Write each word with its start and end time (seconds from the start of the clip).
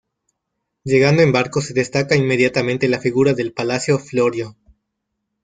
Llegando 0.83 1.21
en 1.21 1.31
barco 1.31 1.61
se 1.61 1.75
destaca 1.75 2.15
inmediatamente 2.15 2.87
la 2.89 2.97
figura 2.99 3.35
del 3.35 3.53
Palacio 3.53 3.99
Florio. 3.99 4.57